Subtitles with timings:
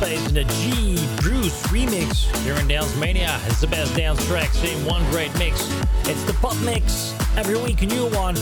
[0.00, 2.34] It's the G Bruce remix.
[2.44, 5.68] Here in Dance Mania is the best dance tracks in one great mix.
[6.04, 7.14] It's the Pop Mix.
[7.36, 8.36] Every week a new one.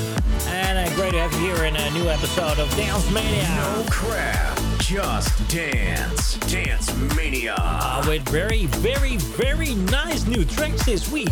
[0.49, 3.43] And uh, great to have you here in a new episode of Dance Mania.
[3.43, 6.37] No crap, just dance.
[6.51, 7.55] Dance Mania.
[7.59, 11.31] Uh, with very, very, very nice new tracks this week.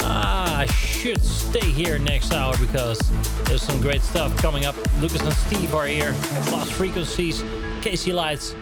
[0.00, 2.98] Uh, I should stay here next hour because
[3.44, 4.74] there's some great stuff coming up.
[5.00, 6.14] Lucas and Steve are here.
[6.50, 7.44] Lost Frequencies,
[7.82, 8.54] Casey Lights.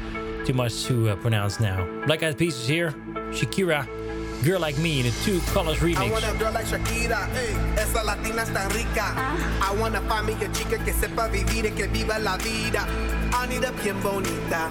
[0.48, 1.84] Too much to uh, pronounce now.
[2.06, 2.92] Black Eyed Peas is here.
[3.36, 3.86] Shakira
[4.42, 5.98] Girl Like Me in a Two Colors remix.
[5.98, 7.28] I want a girl like Shakira,
[7.76, 9.12] esa latina está rica.
[9.60, 12.86] I wanna find me a chica que sepa vivir y que viva la vida.
[13.30, 14.70] I need a bien bonita,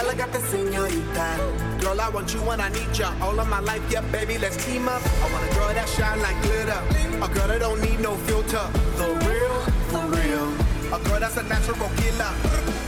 [0.00, 1.36] elegante señorita.
[1.78, 3.12] Girl, I want you when I need ya.
[3.20, 5.02] All of my life, yeah, baby, let's team up.
[5.22, 6.80] I want a girl that shine like glitter.
[7.20, 8.66] A girl that don't need no filter.
[8.96, 9.60] The real,
[9.92, 10.48] for real.
[10.94, 12.32] A girl that's a natural killer.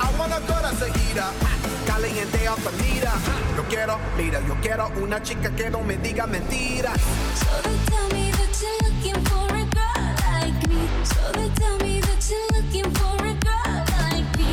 [0.01, 1.60] I want a girl that's a heater
[2.05, 3.13] off the mira.
[3.57, 6.99] Yo quiero, mira, yo quiero una chica que no me diga mentiras.
[7.35, 10.89] So they tell me that you're looking for a girl like me.
[11.05, 14.51] So they tell me that you're looking for a girl like me.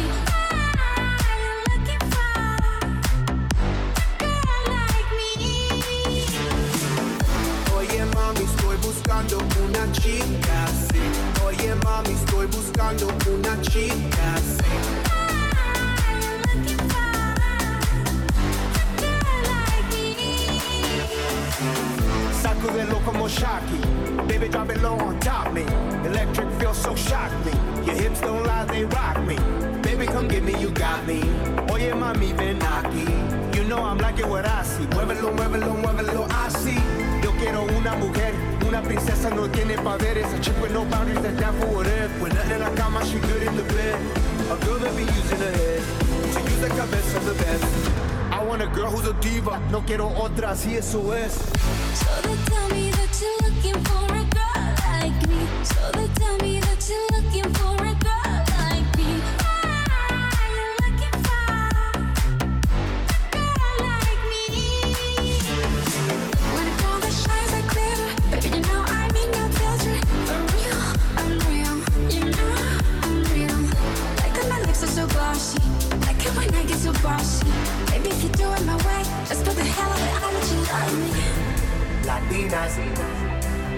[1.44, 5.32] You looking for a girl like me?
[7.78, 11.02] Oye mami, estoy buscando una chica así.
[11.46, 15.07] Oye mami, estoy buscando una chica así.
[22.58, 23.78] Sacudelo como Shocky.
[24.28, 25.62] Baby, drop it low on top me.
[26.06, 27.52] Electric feels so shock me.
[27.86, 29.36] Your hips don't lie, they rock me.
[29.84, 31.22] Baby, come get me, you got me.
[31.70, 33.06] Oh Oye, mami, ven aquí.
[33.56, 34.86] You know I'm like it what I see.
[34.88, 36.82] Muévelo, muévelo, muévelo, I see.
[37.24, 38.34] Yo quiero una mujer,
[38.68, 40.34] una princesa no tiene poderes.
[40.34, 42.12] A chick with no boundaries that's down for whatever.
[42.20, 44.00] When nothing in la cama, she good in the bed.
[44.50, 45.82] A girl that be using her head
[46.34, 47.97] to use the cabeza the best.
[48.48, 49.60] Want a girl who's a diva.
[49.72, 51.34] No quiero otra, así eso es.
[51.34, 55.48] So they tell me that you're looking for a girl like me.
[55.64, 57.77] So they tell me that you're looking for
[78.58, 80.52] Maybe if you do it my way, just for the hell of it, I'll let
[80.52, 81.12] you love me.
[82.08, 82.74] Latinas,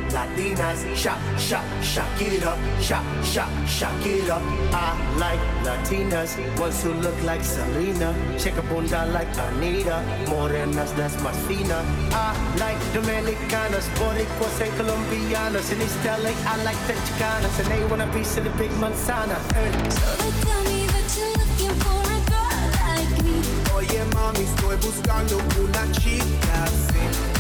[0.10, 4.42] Latinas, shock, shock, shock it up, shock, shock, shock it up.
[4.74, 11.16] I like Latinas, ones who look like Selena, shake a bunda like Anita, morenas that's
[11.18, 11.84] más fina.
[12.12, 17.86] I like Dominicanas, Boricuas and Colombianas, in East LA I like the Chicanas, and they
[17.88, 19.38] want a piece of the big manzana.
[19.56, 19.90] eh.
[19.90, 21.49] So they tell me that you're
[24.30, 27.00] Oye mami, estoy buscando una chica así.
[27.00, 27.40] Me.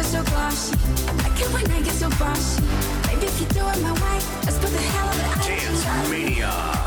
[0.00, 0.76] So glossy.
[1.16, 2.62] I get so bossy.
[3.06, 6.10] Maybe if you do it my way, just for the hell of it, Dance.
[6.10, 6.79] Mania.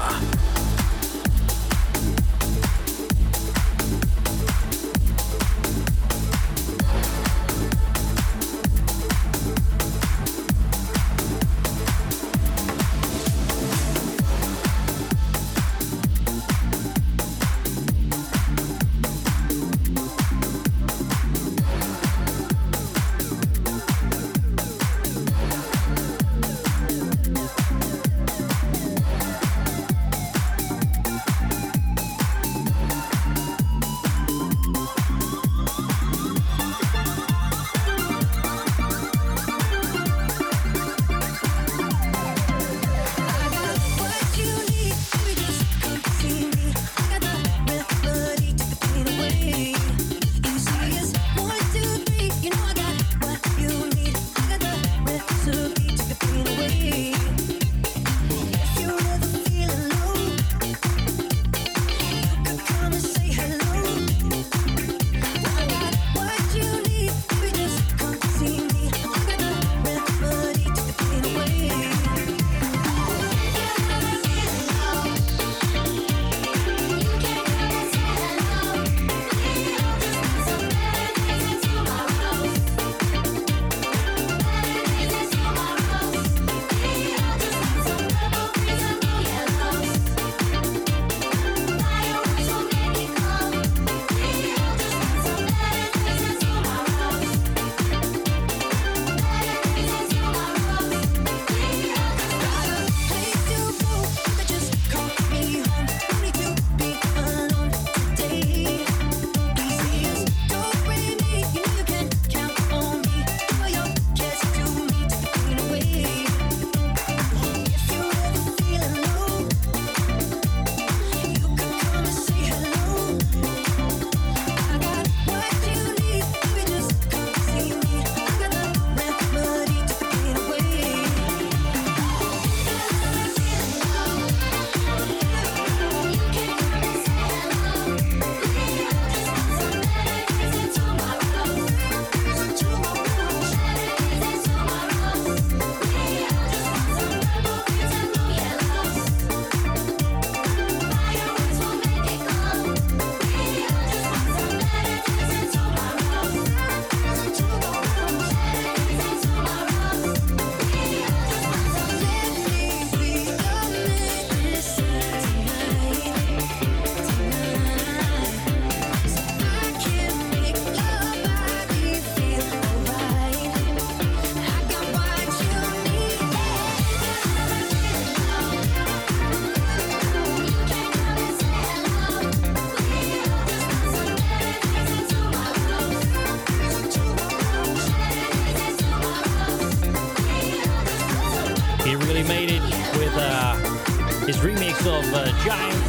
[195.43, 195.83] Giant,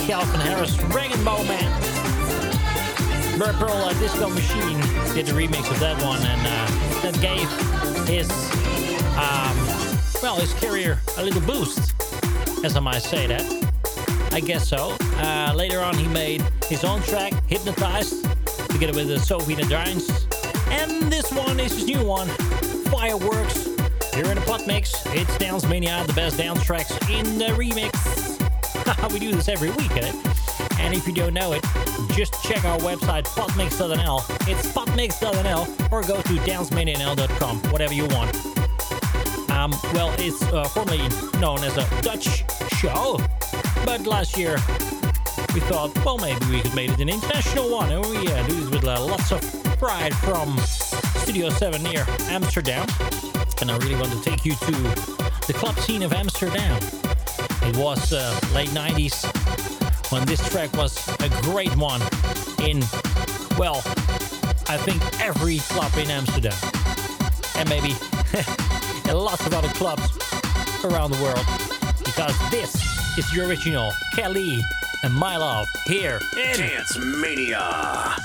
[0.00, 3.38] Calvin Harris, Rag'n'Bone Man.
[3.38, 4.78] Bird Pearl uh, Disco Machine
[5.14, 7.48] did the remix of that one, and uh, that gave
[8.06, 8.30] his
[9.16, 9.56] um,
[10.22, 11.94] well his career a little boost,
[12.62, 13.42] as I might say that.
[14.32, 14.94] I guess so.
[15.16, 18.26] Uh, later on, he made his own track, Hypnotized,
[18.68, 20.26] together with the Sophie the Giants.
[20.68, 22.28] And this one is his new one,
[22.90, 23.64] Fireworks.
[24.14, 28.19] Here in the pot mix, it's Dance Mania, the best dance tracks in the remix.
[29.12, 30.12] we do this every week, eh?
[30.78, 31.64] And if you don't know it,
[32.12, 34.48] just check our website, potmix.nl.
[34.48, 38.34] It's potmix.nl or go to dancemania.nl.com, whatever you want.
[39.50, 41.06] Um, well, it's uh, formerly
[41.38, 42.44] known as a Dutch
[42.78, 43.20] show,
[43.84, 44.56] but last year
[45.54, 47.90] we thought, well, maybe we could make it an international one.
[47.90, 49.40] And we uh, do it with uh, lots of
[49.78, 52.86] pride from Studio 7 near Amsterdam.
[53.60, 54.72] And I really want to take you to
[55.46, 56.80] the club scene of Amsterdam.
[57.70, 59.22] It was uh, late 90s
[60.10, 62.02] when this track was a great one
[62.60, 62.80] in,
[63.56, 63.76] well,
[64.66, 66.58] I think every club in Amsterdam.
[67.54, 67.94] And maybe
[69.08, 70.02] in lots of other clubs
[70.84, 71.46] around the world.
[72.04, 72.74] Because this
[73.16, 74.60] is the original Kelly
[75.04, 78.16] and My Love here in Dance Mania.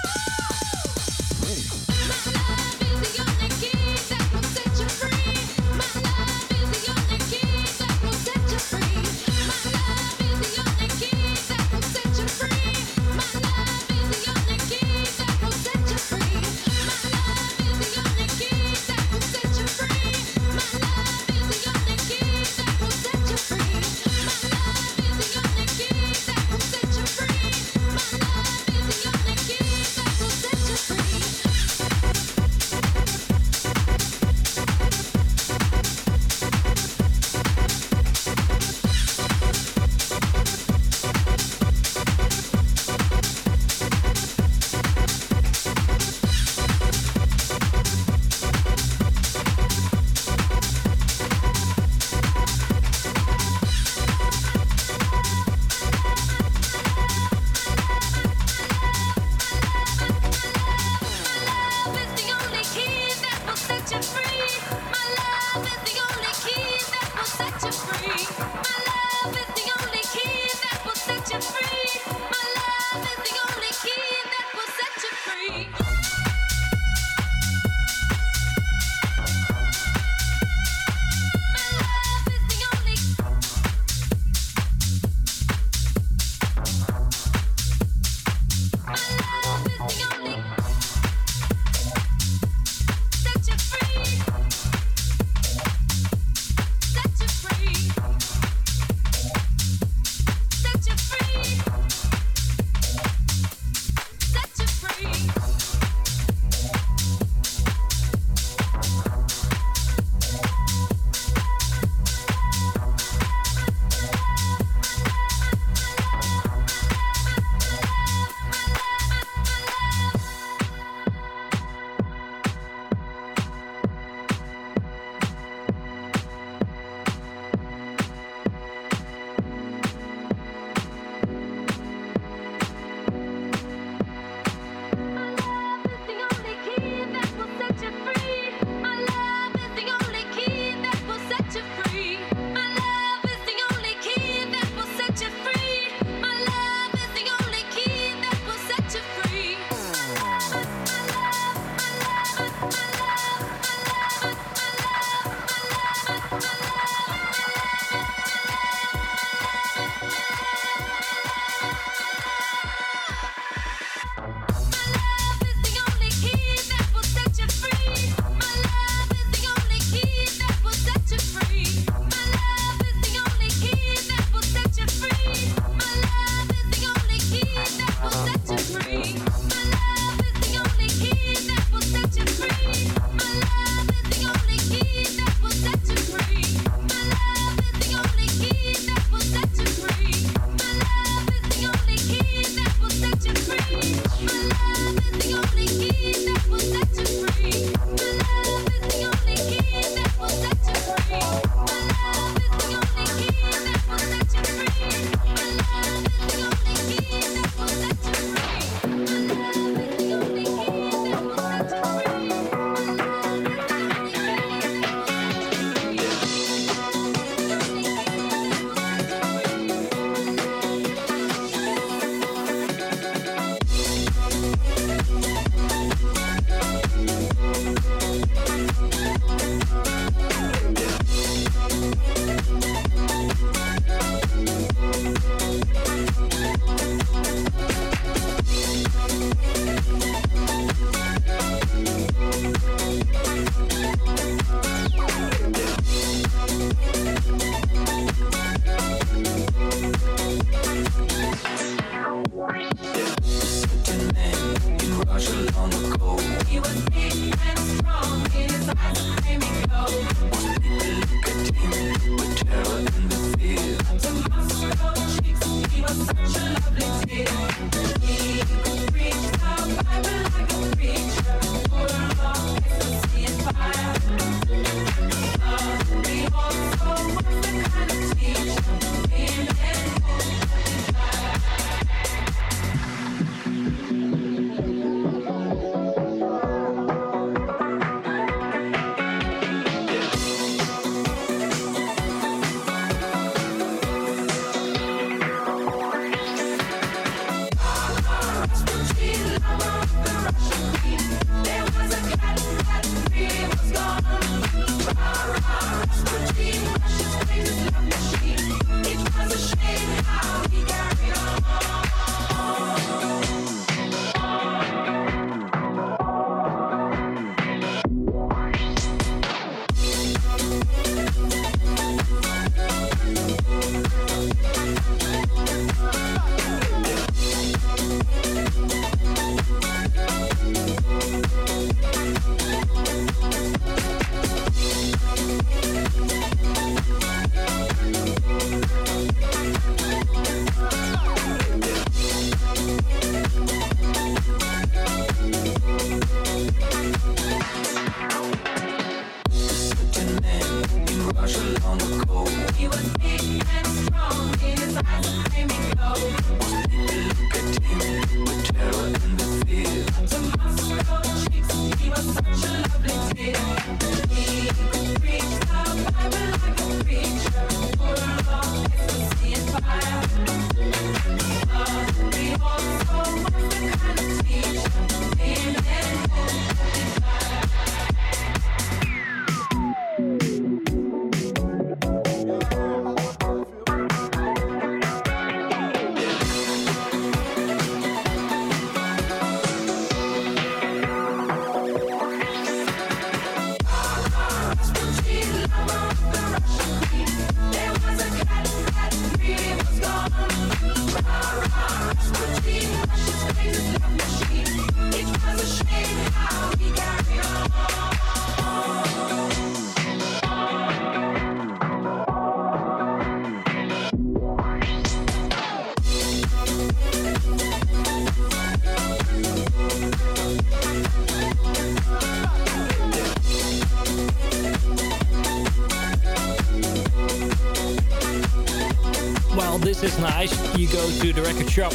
[429.56, 430.34] Well, this is nice.
[430.58, 431.72] You go to the record shop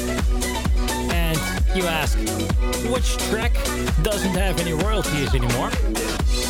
[1.15, 1.39] and
[1.75, 2.19] you ask,
[2.93, 3.55] which track
[4.03, 5.71] doesn't have any royalties anymore?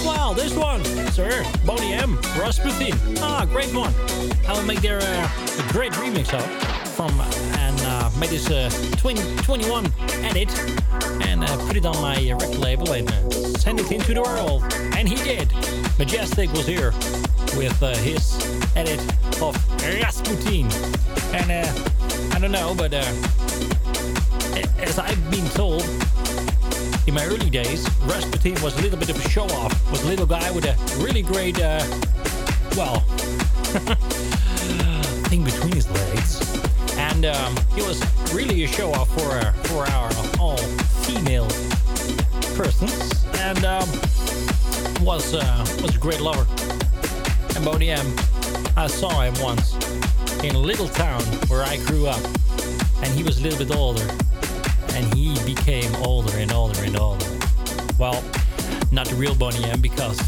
[0.05, 1.45] Well, this one, sir.
[1.64, 2.99] Boney M, Rasputin.
[3.19, 3.95] Ah, great one.
[4.49, 5.31] I will make their uh,
[5.69, 6.45] a great remix of
[6.97, 7.12] from
[7.61, 9.87] and uh, made this uh, 2021
[10.25, 10.51] edit
[11.23, 14.64] and uh, put it on my record label and uh, send it into the world.
[14.97, 15.53] And he did.
[15.97, 16.90] Majestic was here
[17.57, 18.35] with uh, his
[18.75, 19.01] edit
[19.42, 20.66] of Rasputin.
[21.33, 23.05] And uh, I don't know, but uh,
[24.79, 25.83] as I've been told,
[27.07, 29.90] in my early days, Rasputin was a little bit of a show-off.
[29.90, 31.85] Was a little guy with a really great, uh,
[32.76, 33.00] well,
[35.31, 36.40] thing between his legs,
[36.98, 41.48] and um, he was really a show-off for uh, for our all-female
[42.57, 43.88] persons, and um,
[45.05, 46.46] was uh, was a great lover.
[47.57, 48.07] And Boney M,
[48.81, 49.75] I saw him once
[50.43, 52.25] in a little town where I grew up,
[53.03, 54.09] and he was a little bit older,
[54.95, 57.27] and he became older and older and older.
[57.99, 58.25] Well,
[58.90, 60.19] not the real Boney M because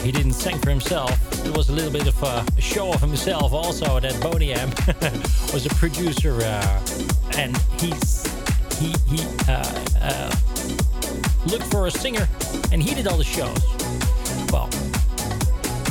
[0.00, 1.12] he didn't sing for himself.
[1.44, 4.70] It was a little bit of a show of himself also that Boney M
[5.52, 6.80] was a producer uh,
[7.36, 8.24] and he's
[8.78, 9.62] he he uh,
[10.00, 10.34] uh,
[11.44, 12.26] looked for a singer
[12.72, 13.62] and he did all the shows.
[14.50, 14.70] Well,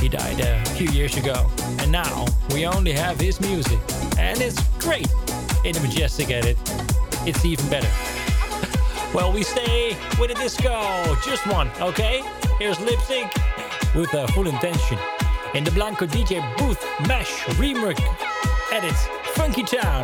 [0.04, 3.80] he died a few years ago, and now we only have his music,
[4.18, 5.08] and it's great.
[5.64, 6.58] In the Majestic edit,
[7.26, 7.90] it's even better.
[9.14, 12.24] Well, we stay with a disco, just one, okay?
[12.58, 13.32] Here's Lipps Inc.
[13.96, 14.98] with a Full Intention.
[15.54, 18.02] In the Blanco DJ Booth Mesh Remix
[18.72, 18.96] edit,
[19.36, 20.04] Funky Town.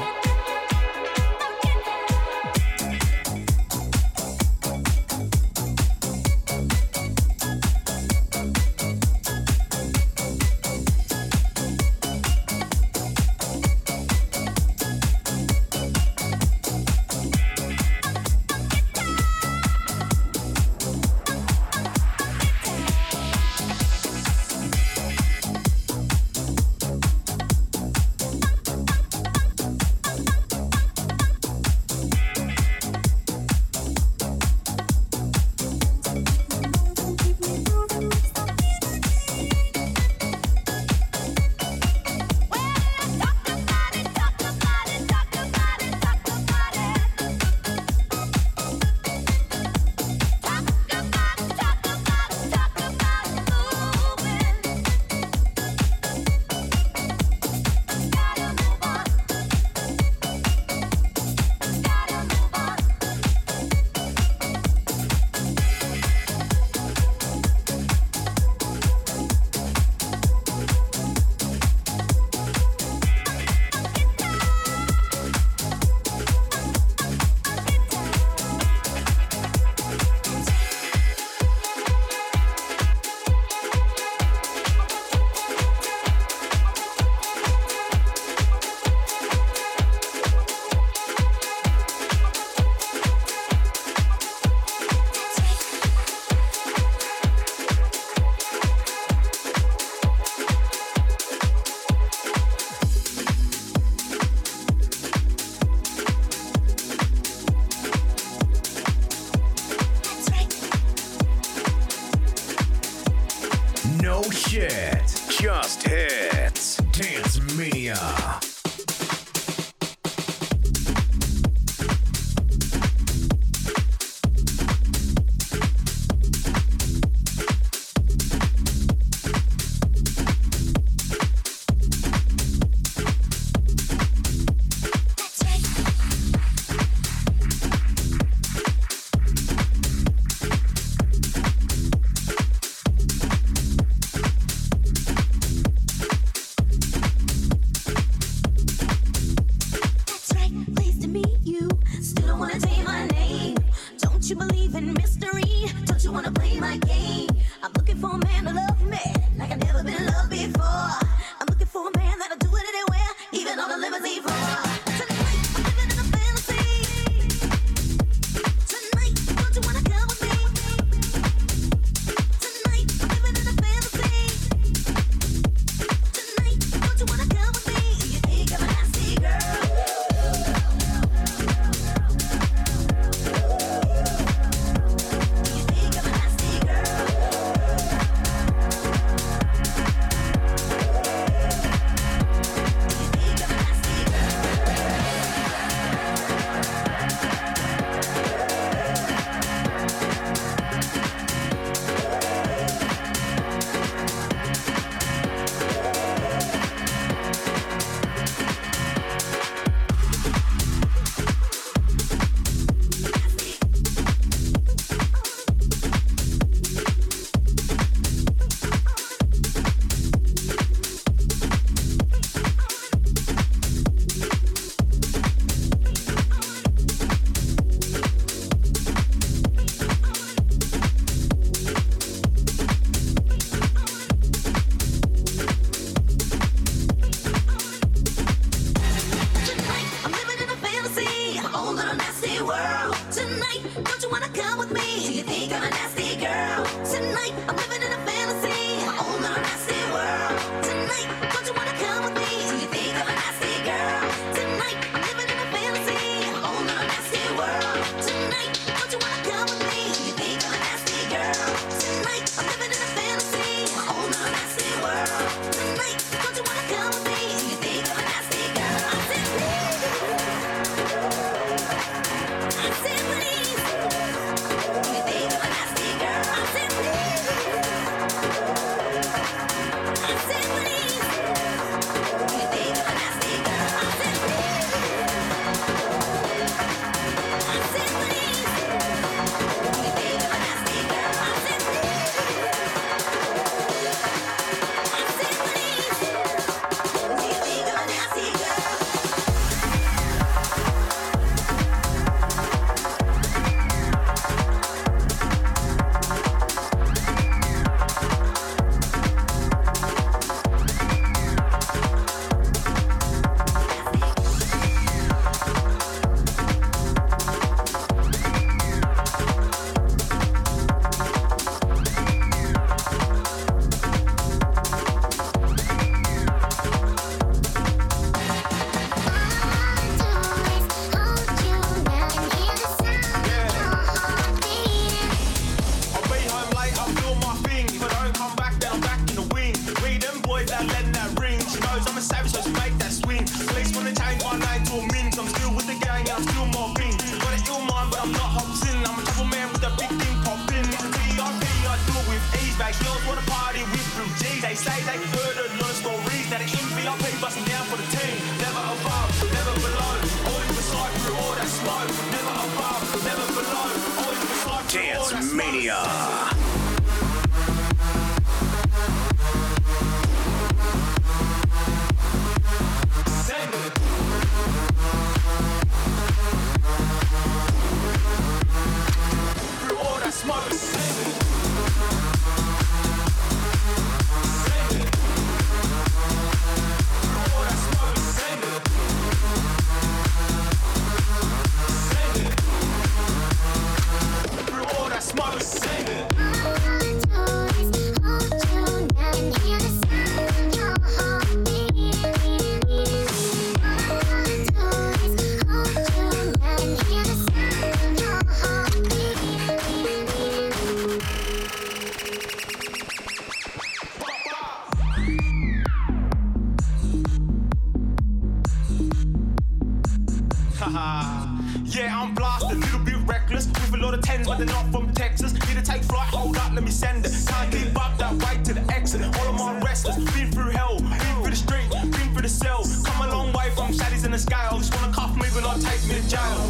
[421.90, 422.58] yeah, I'm blasted.
[422.58, 425.34] Little bit reckless, with a lot of tens, but they're not from Texas.
[425.34, 427.12] Need to take flight, hold up, let me send it.
[427.28, 429.02] Can't keep up that way to the exit.
[429.18, 432.64] All of my wrestlers, been through hell, been through the street, been through the cell.
[432.86, 434.58] Come a long way from shadys in the scale.
[434.58, 436.49] Just wanna cuff me, but not take me to jail.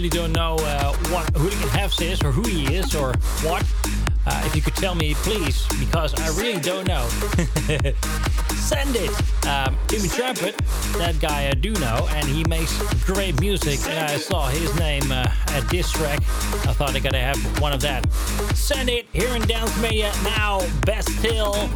[0.00, 3.62] really don't know uh, what Hooligan Hefs is or who he is or what,
[4.24, 7.06] uh, if you could tell me, please, because I really don't know.
[8.54, 9.10] Send it!
[9.46, 10.56] Um, Timmy Trumpet,
[10.96, 12.72] that guy I do know, and he makes
[13.04, 13.78] great music.
[13.86, 16.20] And I saw his name uh, at this track.
[16.20, 18.10] I thought I gotta have one of that.
[18.54, 20.66] Send it here in Dance Mania now.
[20.86, 21.68] Best Hill.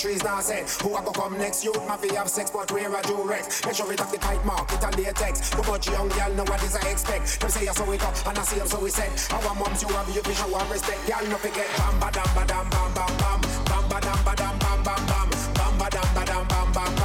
[0.00, 0.40] Trees now.
[0.40, 1.62] Say who a go come next?
[1.64, 3.64] You might be have sex, but wear a Durex.
[3.66, 5.50] Make sure it have the tight mark, it a latex.
[5.50, 7.40] Too much young girl know what is I expect.
[7.40, 9.10] Them say I saw it up, and I see them so we said.
[9.32, 11.06] Our moms, you have you be show and respect.
[11.06, 11.68] Girl, no forget.
[11.76, 13.69] Bam ba dam ba dam bam bam bam.
[13.90, 15.28] Bam ba dam ba dam bam bam bam.
[15.58, 16.94] Bam ba dam ba dam bam bam bam.
[16.94, 16.99] Bam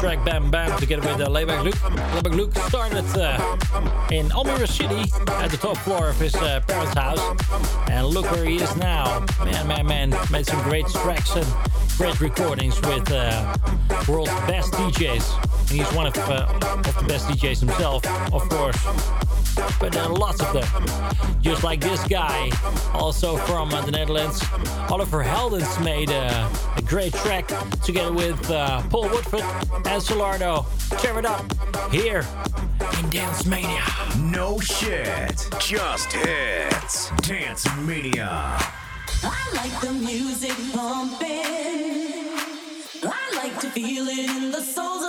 [0.00, 1.74] track Bam Bam together with uh, Laidback Luke.
[1.74, 6.94] Laidback Luke started uh, in Almere City at the top floor of his uh, parents'
[6.94, 7.20] house.
[7.90, 9.26] And look where he is now.
[9.44, 10.10] Man, man, man.
[10.30, 11.46] Made some great tracks and
[11.98, 13.54] great recordings with uh,
[14.08, 15.68] world's best DJs.
[15.68, 16.46] And he's one of, uh,
[16.86, 18.78] of the best DJs himself, of course.
[19.78, 20.68] But there are lots of them.
[21.40, 22.50] Just like this guy,
[22.94, 24.42] also from uh, the Netherlands.
[24.90, 27.48] Oliver Heldens made uh, a great track
[27.82, 30.66] together with uh, Paul Woodford and Solardo.
[31.00, 31.44] Tear it up
[31.92, 32.24] here
[32.98, 33.84] in Dance Mania.
[34.18, 35.48] No shit.
[35.60, 37.10] Just hits.
[37.22, 38.58] Dance Mania.
[39.22, 41.28] I like the music pumping.
[43.02, 44.99] I like to feel it in the soles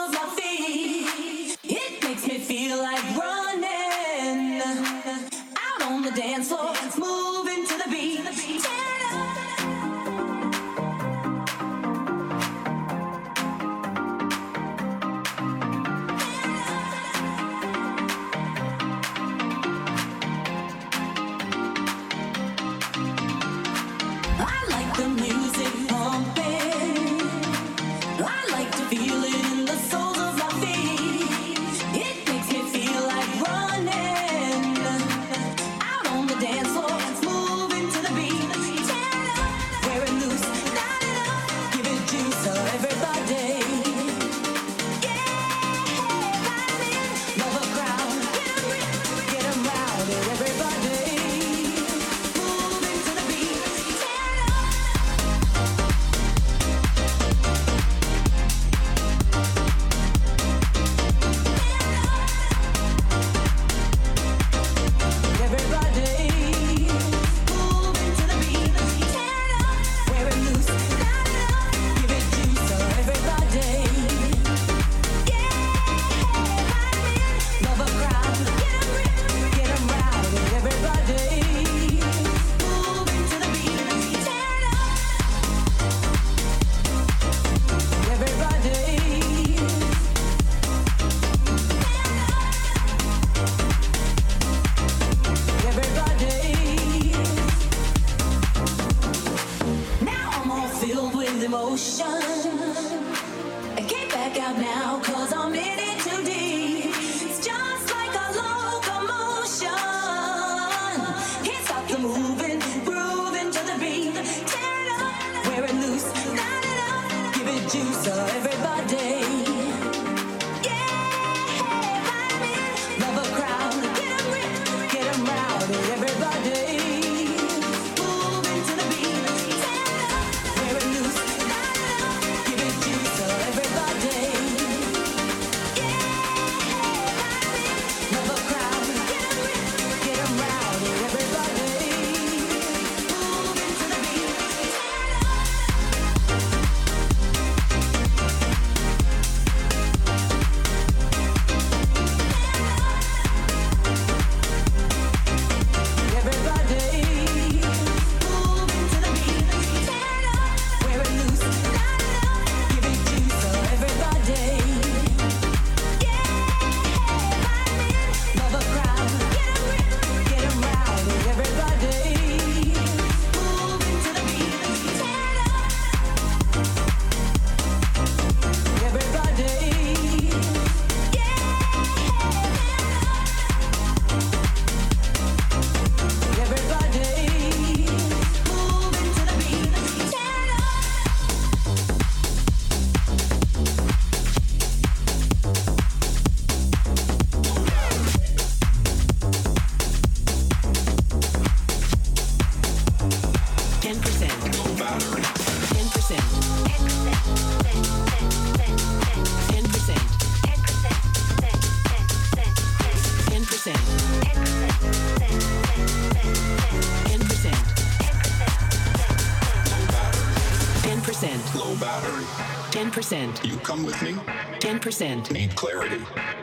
[223.01, 223.49] 10%.
[223.49, 224.11] You come with me?
[224.59, 225.31] 10%.
[225.31, 225.97] Need clarity?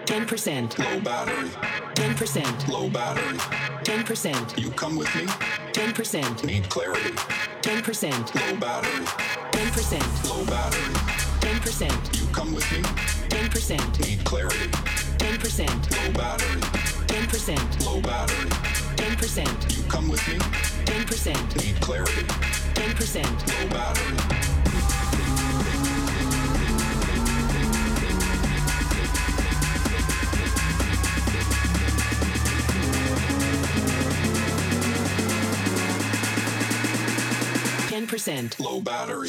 [0.06, 0.78] 10%.
[0.78, 1.48] Low battery?
[1.94, 2.68] 10%.
[2.68, 3.38] Low battery?
[3.84, 4.58] 10%.
[4.60, 5.22] You come with me?
[5.72, 6.44] 10%.
[6.44, 7.10] Need clarity?
[7.62, 8.34] 10%.
[8.34, 9.04] Low battery?
[9.52, 10.28] 10%.
[10.28, 10.94] Low battery?
[11.46, 12.20] 10%.
[12.20, 12.82] You come with me?
[13.28, 14.00] 10%.
[14.00, 14.68] Need clarity?
[15.18, 15.90] 10%.
[15.96, 16.60] Low battery?
[17.06, 17.86] 10%.
[17.86, 18.50] Low battery?
[18.96, 19.76] 10%.
[19.76, 20.38] You come with me?
[20.86, 21.64] 10%.
[21.64, 22.24] Need clarity?
[22.74, 23.62] 10%.
[23.62, 24.57] Low battery?
[37.98, 38.60] Ten percent.
[38.60, 39.28] Low battery.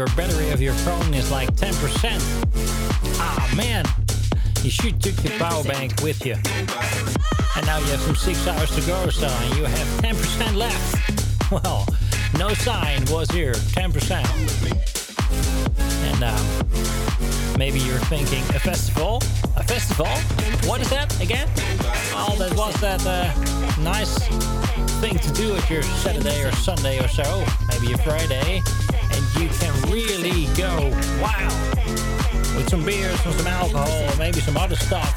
[0.00, 1.74] Your battery of your phone is like 10%?
[3.20, 3.84] Ah, man.
[4.62, 6.36] You should take your power bank with you.
[7.54, 10.96] And now you have some six hours to go, so and you have 10% left.
[11.52, 11.84] Well,
[12.38, 13.52] no sign was here.
[13.52, 14.24] 10%.
[16.08, 19.18] And um, maybe you're thinking, a festival?
[19.56, 20.06] A festival?
[20.66, 21.48] What is that again?
[22.14, 23.34] Well, that was that uh,
[23.82, 24.16] nice
[25.00, 28.62] thing to do at your Saturday or Sunday or so, maybe a Friday,
[29.40, 31.76] you can really go wild
[32.54, 35.08] with some beer, some, some alcohol, maybe some other stuff.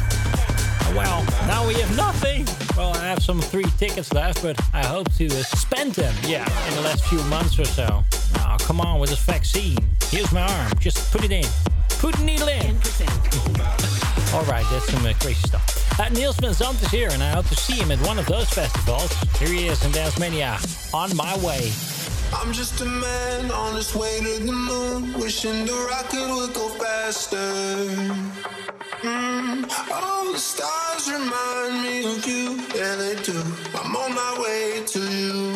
[0.95, 2.47] Well, now we have nothing.
[2.77, 6.47] Well, I have some three tickets left, but I hope to uh, spend them, yeah,
[6.69, 8.03] in the last few months or so.
[8.37, 9.77] Oh, come on with this vaccine.
[10.03, 10.71] Here's my arm.
[10.79, 11.45] Just put it in.
[11.99, 12.77] Put the needle in.
[14.33, 15.99] All right, that's some uh, crazy stuff.
[15.99, 18.25] Uh, Niels van Zandt is here, and I hope to see him at one of
[18.27, 19.11] those festivals.
[19.37, 20.57] Here he is in Dance Mania,
[20.93, 21.71] On My Way.
[22.45, 26.67] I'm just a man on his way to the moon, wishing the rocket would go
[26.71, 27.37] faster.
[29.01, 29.71] Mm.
[29.89, 33.41] All the stars remind me of you, yeah they do.
[33.79, 35.52] I'm on my way to you.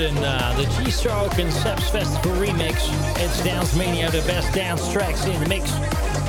[0.00, 2.88] In uh, the G-Stroke and Festival remix.
[3.18, 5.72] It's Dance Mania, the best dance tracks in the mix.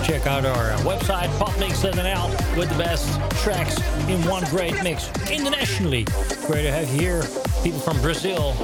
[0.06, 3.08] Check out our uh, website, popmix.nl, with the best
[3.44, 3.78] tracks
[4.10, 6.04] in one great mix internationally.
[6.48, 7.24] Great to have you here.
[7.64, 8.56] People from Brazil,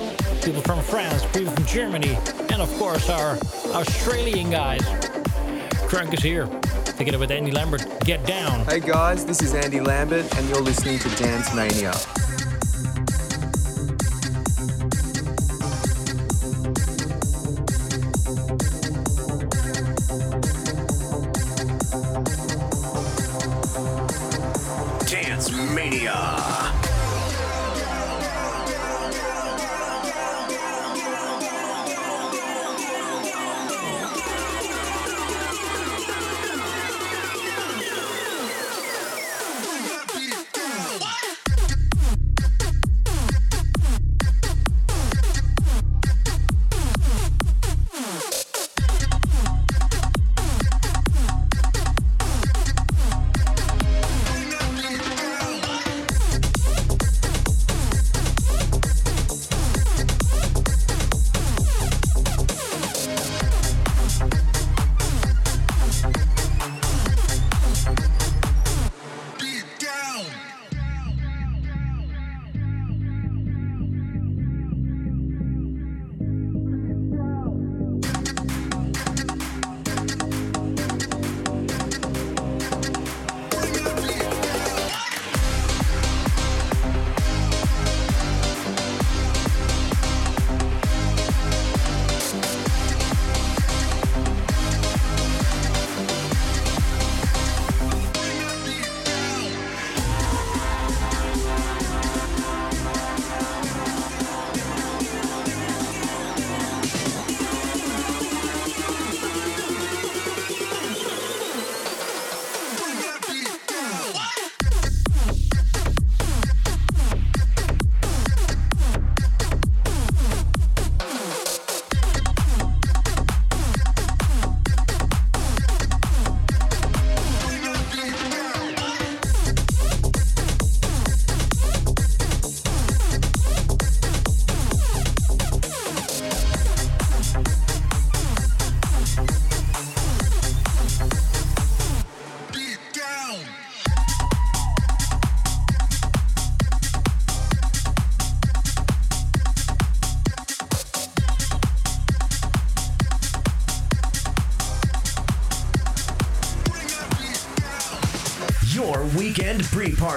[0.44, 2.18] people from France, people from Germany,
[2.50, 3.38] and of course our
[3.68, 4.82] Australian guys.
[5.88, 6.48] Crunk is here.
[6.98, 7.86] Pick it with Andy Lambert.
[8.02, 8.66] Get down.
[8.66, 11.94] Hey guys, this is Andy Lambert, and you're listening to Dance Mania.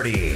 [0.01, 0.30] Pre-party.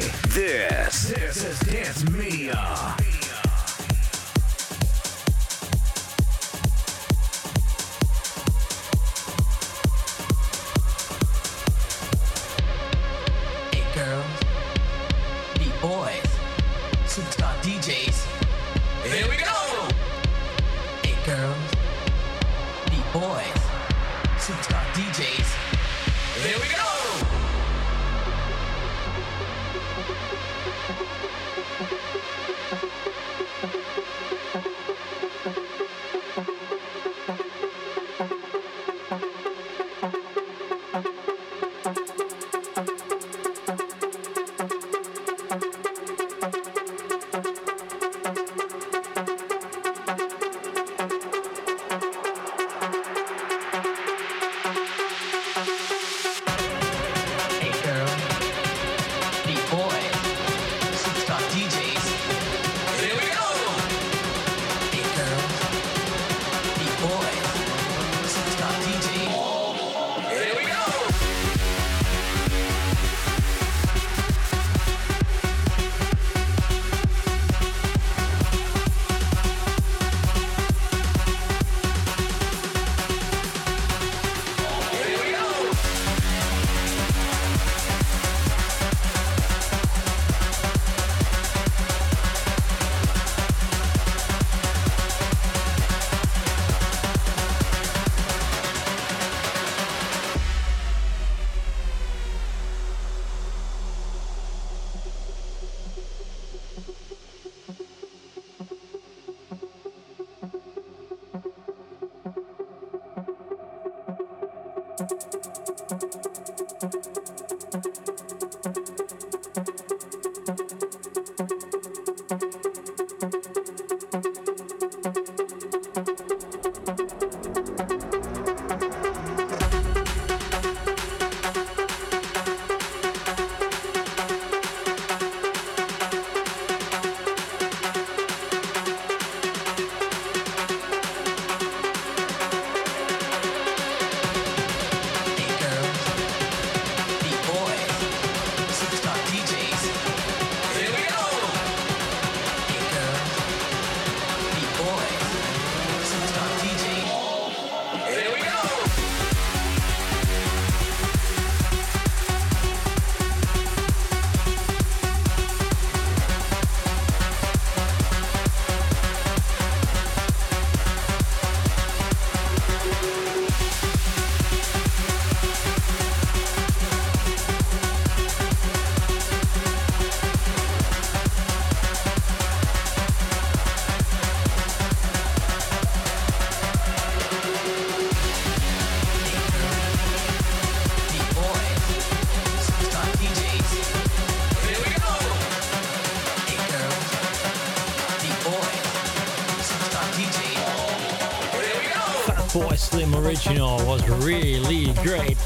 [204.09, 205.37] Really great.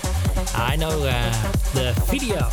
[0.55, 2.49] I know uh, the video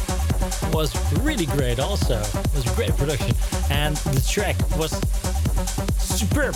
[0.74, 2.20] was really great also.
[2.20, 3.36] It was a great production.
[3.70, 4.92] And the track was
[5.98, 6.56] superb.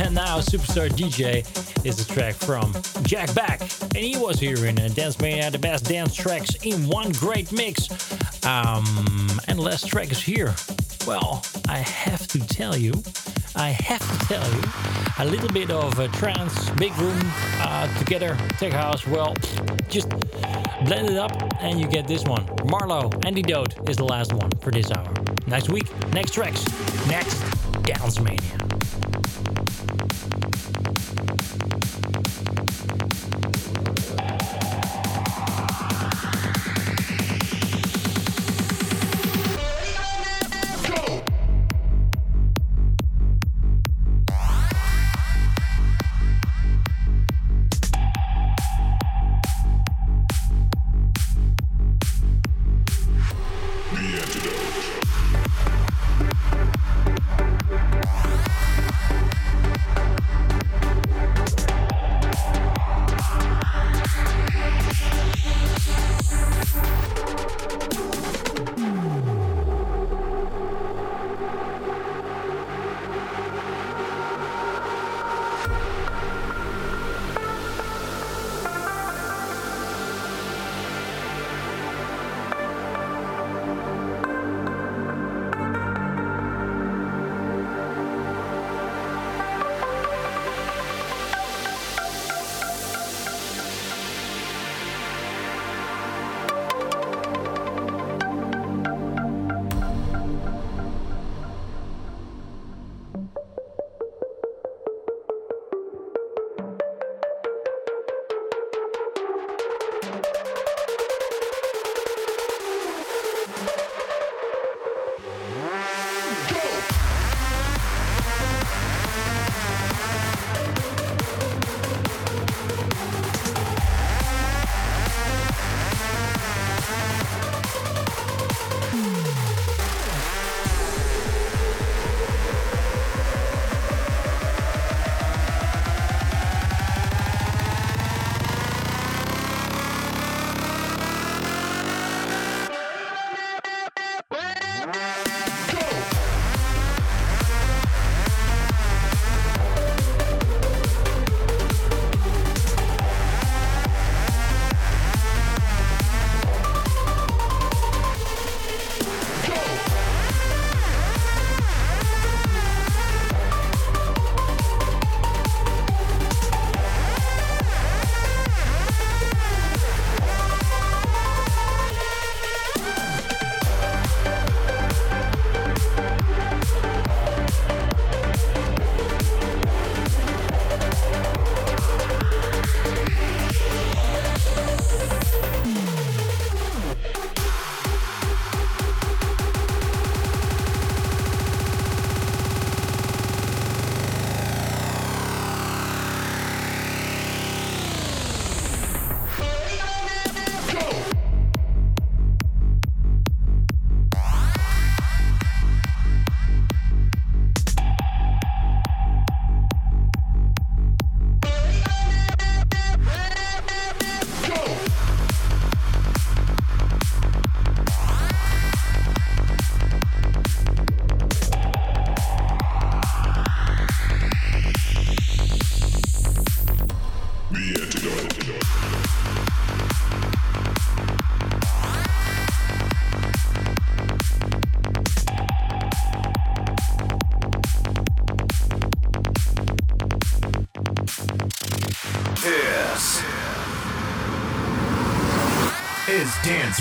[0.00, 1.44] And now Superstar DJ
[1.84, 3.60] is a track from Jack Back.
[3.94, 7.52] And he was here in uh, Dance Mania, the best dance tracks in one great
[7.52, 7.88] mix.
[8.44, 10.54] Um, and the last track is here.
[11.06, 12.92] Well, I have to tell you,
[13.54, 14.62] I have to tell you,
[15.18, 17.18] a little bit of a trance, big room
[17.58, 19.06] uh, together, tech house.
[19.06, 19.34] Well,
[19.88, 20.08] just
[20.84, 22.46] blend it up and you get this one.
[22.64, 25.12] Marlow, Antidote is the last one for this hour.
[25.46, 26.64] Next week, next tracks,
[27.06, 27.40] next
[27.82, 28.61] Dance Mania.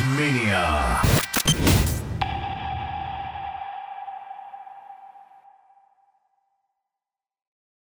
[0.10, 0.41] Mania.